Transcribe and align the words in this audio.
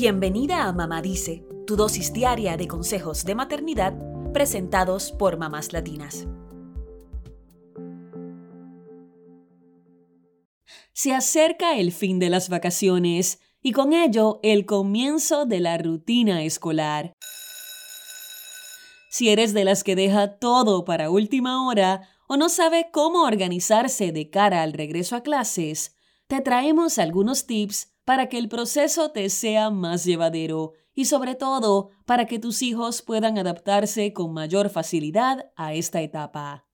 Bienvenida 0.00 0.68
a 0.68 0.72
Mamá 0.72 1.02
Dice, 1.02 1.44
tu 1.66 1.74
dosis 1.74 2.12
diaria 2.12 2.56
de 2.56 2.68
consejos 2.68 3.24
de 3.24 3.34
maternidad 3.34 3.94
presentados 4.32 5.10
por 5.10 5.38
mamás 5.38 5.72
latinas. 5.72 6.28
Se 10.92 11.12
acerca 11.12 11.76
el 11.76 11.90
fin 11.90 12.20
de 12.20 12.30
las 12.30 12.48
vacaciones 12.48 13.40
y 13.60 13.72
con 13.72 13.92
ello 13.92 14.38
el 14.44 14.66
comienzo 14.66 15.46
de 15.46 15.58
la 15.58 15.76
rutina 15.78 16.44
escolar. 16.44 17.12
Si 19.10 19.30
eres 19.30 19.52
de 19.52 19.64
las 19.64 19.82
que 19.82 19.96
deja 19.96 20.38
todo 20.38 20.84
para 20.84 21.10
última 21.10 21.66
hora 21.66 22.08
o 22.28 22.36
no 22.36 22.50
sabe 22.50 22.90
cómo 22.92 23.24
organizarse 23.24 24.12
de 24.12 24.30
cara 24.30 24.62
al 24.62 24.74
regreso 24.74 25.16
a 25.16 25.24
clases, 25.24 25.96
te 26.28 26.40
traemos 26.40 27.00
algunos 27.00 27.46
tips 27.46 27.97
para 28.08 28.30
que 28.30 28.38
el 28.38 28.48
proceso 28.48 29.10
te 29.10 29.28
sea 29.28 29.68
más 29.68 30.02
llevadero 30.02 30.72
y 30.94 31.04
sobre 31.04 31.34
todo 31.34 31.90
para 32.06 32.24
que 32.24 32.38
tus 32.38 32.62
hijos 32.62 33.02
puedan 33.02 33.36
adaptarse 33.36 34.14
con 34.14 34.32
mayor 34.32 34.70
facilidad 34.70 35.50
a 35.56 35.74
esta 35.74 36.00
etapa. 36.00 36.64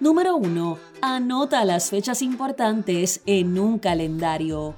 Número 0.00 0.34
1. 0.38 0.78
Anota 1.00 1.64
las 1.64 1.90
fechas 1.90 2.20
importantes 2.20 3.22
en 3.26 3.60
un 3.60 3.78
calendario. 3.78 4.74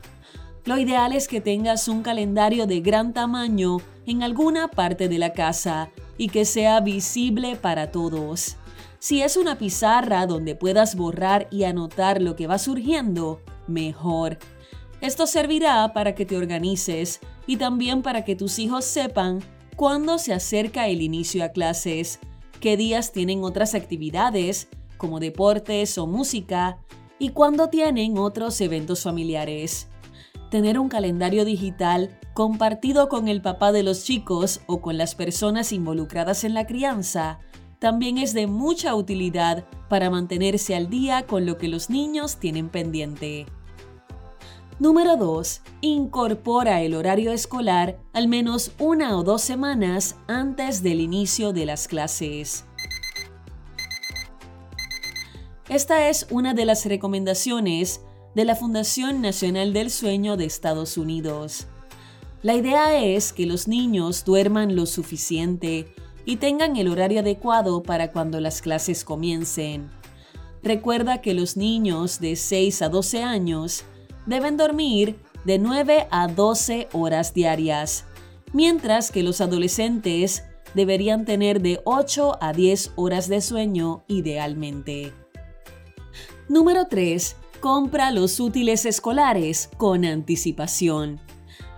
Lo 0.67 0.77
ideal 0.77 1.15
es 1.15 1.27
que 1.27 1.41
tengas 1.41 1.89
un 1.89 2.03
calendario 2.03 2.67
de 2.67 2.83
gran 2.83 3.15
tamaño 3.15 3.79
en 4.05 4.23
alguna 4.23 4.69
parte 4.69 5.09
de 5.09 5.19
la 5.19 5.33
casa 5.33 5.89
y 6.19 6.29
que 6.29 6.45
sea 6.45 6.81
visible 6.81 7.57
para 7.57 7.91
todos. 7.91 8.59
Si 9.01 9.23
es 9.23 9.37
una 9.37 9.59
pizarra 9.59 10.27
donde 10.27 10.57
puedas 10.57 10.97
borrar 10.97 11.47
y 11.53 11.65
anotar 11.65 12.21
lo 12.21 12.35
que 12.35 12.49
va 12.49 12.59
surgiendo, 12.59 13.41
mejor. 13.69 14.39
Esto 15.01 15.29
servirá 15.29 15.93
para 15.93 16.17
que 16.17 16.27
te 16.27 16.37
organices 16.37 17.21
y 17.47 17.59
también 17.59 18.03
para 18.03 18.25
que 18.25 18.35
tus 18.35 18.59
hijos 18.59 18.85
sepan 18.85 19.41
cuándo 19.77 20.19
se 20.19 20.33
acerca 20.35 20.89
el 20.89 21.01
inicio 21.01 21.45
a 21.45 21.51
clases, 21.51 22.19
qué 22.61 22.77
días 22.77 23.13
tienen 23.13 23.45
otras 23.45 23.77
actividades 23.77 24.69
como 24.97 25.21
deportes 25.21 25.97
o 25.97 26.09
música, 26.09 26.79
y 27.21 27.31
cuando 27.31 27.69
tienen 27.69 28.19
otros 28.19 28.61
eventos 28.61 29.05
familiares. 29.05 29.89
Tener 30.51 30.79
un 30.79 30.89
calendario 30.89 31.45
digital 31.45 32.19
compartido 32.35 33.09
con 33.09 33.29
el 33.29 33.43
papá 33.43 33.71
de 33.71 33.85
los 33.85 34.05
chicos 34.05 34.61
o 34.67 34.81
con 34.81 34.99
las 34.99 35.15
personas 35.15 35.73
involucradas 35.73 36.43
en 36.43 36.55
la 36.55 36.67
crianza 36.67 37.39
también 37.79 38.19
es 38.19 38.35
de 38.35 38.47
mucha 38.47 38.95
utilidad 38.95 39.65
para 39.89 40.11
mantenerse 40.11 40.75
al 40.75 40.91
día 40.91 41.27
con 41.27 41.47
lo 41.47 41.59
que 41.59 41.69
los 41.69 41.91
niños 41.91 42.37
tienen 42.39 42.69
pendiente. 42.69 43.47
Número 44.79 45.17
2. 45.17 45.61
Incorpora 45.81 46.83
el 46.83 46.95
horario 46.95 47.33
escolar 47.33 47.99
al 48.13 48.29
menos 48.29 48.73
una 48.79 49.17
o 49.19 49.25
dos 49.25 49.43
semanas 49.43 50.17
antes 50.29 50.83
del 50.83 51.01
inicio 51.01 51.53
de 51.53 51.67
las 51.67 51.89
clases. 51.89 52.65
Esta 55.69 56.09
es 56.09 56.27
una 56.31 56.55
de 56.55 56.65
las 56.65 56.87
recomendaciones 56.87 58.03
de 58.35 58.45
la 58.45 58.55
Fundación 58.55 59.21
Nacional 59.21 59.73
del 59.73 59.91
Sueño 59.91 60.37
de 60.37 60.45
Estados 60.45 60.97
Unidos. 60.97 61.67
La 62.43 62.55
idea 62.55 63.05
es 63.05 63.33
que 63.33 63.47
los 63.47 63.67
niños 63.67 64.25
duerman 64.25 64.77
lo 64.77 64.87
suficiente 64.87 65.93
y 66.29 66.37
tengan 66.37 66.77
el 66.77 66.89
horario 66.89 67.21
adecuado 67.21 67.83
para 67.83 68.13
cuando 68.13 68.39
las 68.39 68.61
clases 68.61 69.03
comiencen. 69.03 69.89
Recuerda 70.63 71.23
que 71.23 71.33
los 71.33 71.57
niños 71.57 72.21
de 72.21 72.37
6 72.37 72.83
a 72.83 72.91
12 72.91 73.23
años 73.23 73.85
deben 74.27 74.59
dormir 74.59 75.19
de 75.47 75.59
9 75.59 76.07
a 76.11 76.29
12 76.29 76.89
horas 76.93 77.33
diarias, 77.33 78.05
mientras 78.53 79.11
que 79.11 79.23
los 79.23 79.41
adolescentes 79.41 80.45
deberían 80.75 81.25
tener 81.25 81.63
de 81.63 81.81
8 81.87 82.37
a 82.43 82.53
10 82.53 82.93
horas 82.97 83.31
de 83.31 83.41
sueño 83.41 84.05
idealmente. 84.07 85.15
Número 86.47 86.89
3. 86.89 87.37
Compra 87.61 88.11
los 88.11 88.39
útiles 88.39 88.85
escolares 88.85 89.71
con 89.79 90.05
anticipación. 90.05 91.23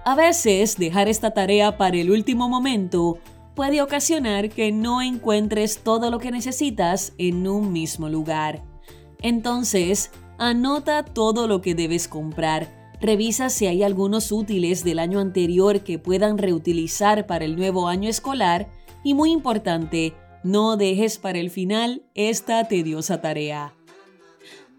A 0.04 0.16
veces 0.16 0.76
dejar 0.76 1.06
esta 1.06 1.30
tarea 1.30 1.78
para 1.78 1.98
el 1.98 2.10
último 2.10 2.48
momento 2.48 3.20
puede 3.54 3.82
ocasionar 3.82 4.48
que 4.50 4.72
no 4.72 5.02
encuentres 5.02 5.78
todo 5.82 6.10
lo 6.10 6.18
que 6.18 6.30
necesitas 6.30 7.12
en 7.18 7.46
un 7.46 7.72
mismo 7.72 8.08
lugar. 8.08 8.62
Entonces, 9.20 10.10
anota 10.38 11.04
todo 11.04 11.46
lo 11.46 11.60
que 11.60 11.74
debes 11.74 12.08
comprar. 12.08 12.80
Revisa 13.00 13.48
si 13.48 13.66
hay 13.66 13.82
algunos 13.82 14.32
útiles 14.32 14.84
del 14.84 14.98
año 14.98 15.20
anterior 15.20 15.80
que 15.80 15.98
puedan 15.98 16.38
reutilizar 16.38 17.26
para 17.26 17.44
el 17.44 17.56
nuevo 17.56 17.88
año 17.88 18.08
escolar 18.08 18.70
y 19.02 19.14
muy 19.14 19.30
importante, 19.30 20.14
no 20.42 20.76
dejes 20.76 21.18
para 21.18 21.38
el 21.38 21.50
final 21.50 22.02
esta 22.14 22.66
tediosa 22.68 23.20
tarea. 23.20 23.74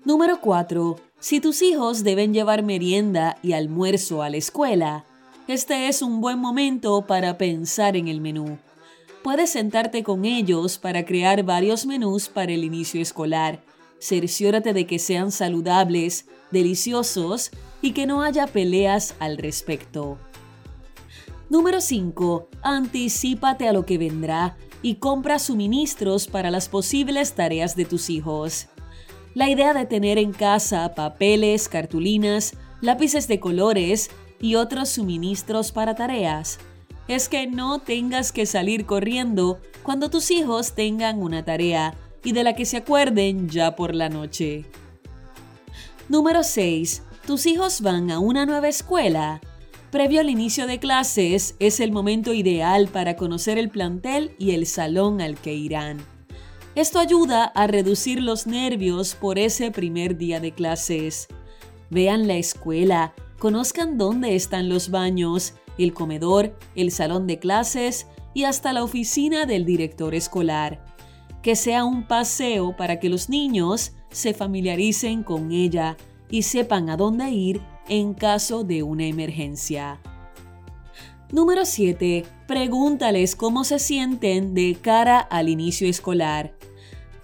Número 0.04 0.42
4. 0.42 0.96
Si 1.20 1.40
tus 1.40 1.62
hijos 1.62 2.04
deben 2.04 2.34
llevar 2.34 2.64
merienda 2.64 3.38
y 3.44 3.54
almuerzo 3.54 4.24
a 4.24 4.31
la 4.31 4.38
escuela, 4.38 5.06
este 5.51 5.89
es 5.89 6.01
un 6.01 6.22
buen 6.22 6.39
momento 6.39 7.06
para 7.06 7.38
pensar 7.38 7.97
en 7.97 8.07
el 8.07 8.22
menú. 8.22 8.57
Puedes 9.22 9.51
sentarte 9.51 10.01
con 10.01 10.23
ellos 10.23 10.78
para 10.78 11.06
crear 11.06 11.44
varios 11.44 11.85
menús 11.85 12.29
para 12.29 12.53
el 12.53 12.63
inicio 12.63 13.01
escolar. 13.01 13.62
Cerciórate 14.00 14.72
de 14.73 14.88
que 14.88 14.97
sean 14.97 15.31
saludables, 15.31 16.25
deliciosos 16.51 17.51
y 17.81 17.91
que 17.91 18.06
no 18.06 18.23
haya 18.23 18.47
peleas 18.47 19.13
al 19.19 19.38
respecto. 19.38 20.17
Número 21.50 21.81
5. 21.81 22.47
Anticípate 22.62 23.68
a 23.68 23.73
lo 23.73 23.85
que 23.85 23.97
vendrá 23.97 24.56
y 24.81 24.95
compra 24.95 25.38
suministros 25.38 26.28
para 26.28 26.50
las 26.50 26.69
posibles 26.69 27.33
tareas 27.33 27.75
de 27.75 27.83
tus 27.83 28.09
hijos. 28.09 28.68
La 29.33 29.50
idea 29.50 29.73
de 29.73 29.85
tener 29.85 30.18
en 30.18 30.31
casa 30.31 30.95
papeles, 30.95 31.68
cartulinas, 31.68 32.53
lápices 32.79 33.28
de 33.28 33.39
colores 33.39 34.09
y 34.41 34.56
otros 34.56 34.90
suministros 34.90 35.72
para 35.72 35.96
tareas 35.96 36.59
es 37.07 37.29
que 37.29 37.47
no 37.47 37.79
tengas 37.79 38.31
que 38.31 38.46
salir 38.46 38.85
corriendo 38.85 39.59
cuando 39.84 40.09
tus 40.09 40.31
hijos 40.31 40.74
tengan 40.74 41.22
una 41.22 41.44
tarea 41.44 41.94
y 42.24 42.31
de 42.34 42.44
la 42.44 42.53
que 42.53 42.66
se 42.66 42.78
acuerden 42.78 43.50
ya 43.50 43.75
por 43.75 43.96
la 43.96 44.09
noche. 44.09 44.66
Número 46.07 46.44
6. 46.44 47.03
Tus 47.25 47.46
hijos 47.46 47.81
van 47.81 48.12
a 48.12 48.19
una 48.19 48.46
nueva 48.46 48.68
escuela. 48.68 49.41
Previo 49.91 50.22
al 50.22 50.30
inicio 50.30 50.68
de 50.68 50.80
clases 50.80 51.56
es 51.59 51.80
el 51.80 51.91
momento 51.91 52.34
ideal 52.34 52.88
para 52.88 53.16
conocer 53.16 53.57
el 53.57 53.69
plantel 53.69 54.35
y 54.40 54.51
el 54.51 54.66
salón 54.66 55.22
al 55.22 55.38
que 55.38 55.53
irán. 55.53 56.00
Esto 56.75 57.00
ayuda 57.00 57.44
a 57.44 57.68
reducir 57.68 58.22
los 58.22 58.47
nervios 58.47 59.16
por 59.16 59.38
ese 59.38 59.72
primer 59.72 60.18
día 60.18 60.40
de 60.40 60.53
clases. 60.53 61.28
Vean 61.90 62.28
la 62.28 62.35
escuela, 62.35 63.13
conozcan 63.41 63.97
dónde 63.97 64.35
están 64.35 64.69
los 64.69 64.91
baños, 64.91 65.56
el 65.79 65.96
comedor, 65.96 66.56
el 66.75 66.91
salón 66.91 67.25
de 67.25 67.40
clases 67.40 68.06
y 68.35 68.44
hasta 68.44 68.72
la 68.72 68.84
oficina 68.84 69.47
del 69.47 69.66
director 69.66 70.13
escolar. 70.13 70.85
Que 71.41 71.56
sea 71.56 71.84
un 71.84 72.07
paseo 72.07 72.78
para 72.78 73.00
que 73.00 73.09
los 73.09 73.30
niños 73.30 73.94
se 74.12 74.35
familiaricen 74.35 75.24
con 75.24 75.51
ella 75.51 75.97
y 76.30 76.44
sepan 76.44 76.91
a 76.91 76.97
dónde 76.97 77.31
ir 77.31 77.62
en 77.90 78.13
caso 78.13 78.63
de 78.63 78.84
una 78.84 79.06
emergencia. 79.06 80.00
Número 81.31 81.66
7. 81.66 82.24
Pregúntales 82.47 83.35
cómo 83.35 83.63
se 83.63 83.80
sienten 83.80 84.53
de 84.53 84.78
cara 84.80 85.19
al 85.19 85.50
inicio 85.50 85.90
escolar. 85.90 86.53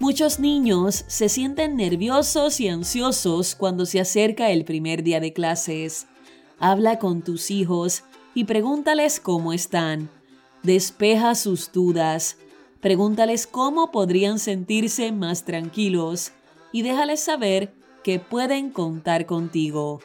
Muchos 0.00 0.38
niños 0.38 1.04
se 1.08 1.28
sienten 1.28 1.74
nerviosos 1.74 2.60
y 2.60 2.68
ansiosos 2.68 3.56
cuando 3.56 3.84
se 3.84 3.98
acerca 3.98 4.50
el 4.52 4.64
primer 4.64 5.02
día 5.02 5.18
de 5.18 5.32
clases. 5.32 6.06
Habla 6.60 7.00
con 7.00 7.22
tus 7.22 7.50
hijos 7.50 8.04
y 8.32 8.44
pregúntales 8.44 9.18
cómo 9.18 9.52
están. 9.52 10.08
Despeja 10.62 11.34
sus 11.34 11.72
dudas. 11.72 12.36
Pregúntales 12.80 13.48
cómo 13.48 13.90
podrían 13.90 14.38
sentirse 14.38 15.10
más 15.10 15.44
tranquilos 15.44 16.30
y 16.70 16.82
déjales 16.82 17.18
saber 17.18 17.74
que 18.04 18.20
pueden 18.20 18.70
contar 18.70 19.26
contigo. 19.26 20.00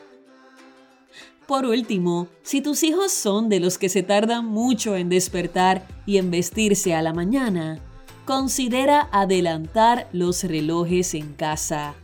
Por 1.45 1.67
último, 1.67 2.27
si 2.41 2.61
tus 2.61 2.81
hijos 2.81 3.11
son 3.11 3.47
de 3.47 3.59
los 3.59 3.77
que 3.77 3.89
se 3.89 4.01
tardan 4.01 4.45
mucho 4.45 4.95
en 4.95 5.09
despertar 5.09 5.85
y 6.07 6.17
en 6.17 6.31
vestirse 6.31 6.95
a 6.95 7.03
la 7.03 7.13
mañana, 7.13 7.79
considera 8.25 9.09
adelantar 9.11 10.07
los 10.13 10.43
relojes 10.43 11.13
en 11.13 11.33
casa. 11.33 11.95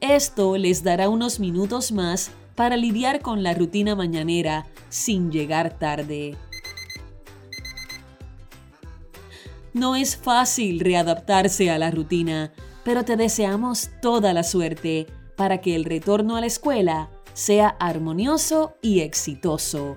Esto 0.00 0.56
les 0.58 0.82
dará 0.82 1.08
unos 1.08 1.40
minutos 1.40 1.92
más 1.92 2.30
para 2.54 2.76
lidiar 2.76 3.20
con 3.20 3.42
la 3.42 3.54
rutina 3.54 3.94
mañanera 3.94 4.66
sin 4.88 5.30
llegar 5.30 5.78
tarde. 5.78 6.36
No 9.72 9.96
es 9.96 10.16
fácil 10.16 10.80
readaptarse 10.80 11.70
a 11.70 11.78
la 11.78 11.90
rutina, 11.90 12.52
pero 12.84 13.04
te 13.04 13.16
deseamos 13.16 13.90
toda 14.00 14.32
la 14.32 14.44
suerte 14.44 15.06
para 15.36 15.60
que 15.60 15.74
el 15.74 15.84
retorno 15.84 16.36
a 16.36 16.40
la 16.40 16.46
escuela 16.46 17.10
sea 17.32 17.68
armonioso 17.80 18.76
y 18.82 19.00
exitoso. 19.00 19.96